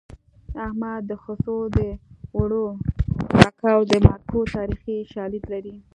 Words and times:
احمد 0.65 1.01
د 1.09 1.11
خسو 1.23 1.55
د 1.77 1.79
اوړو 2.35 2.65
ککو 3.41 3.75
د 3.89 3.93
مرکو 4.07 4.39
تاریخي 4.55 4.97
شالید 5.13 5.43
لري 5.53 5.75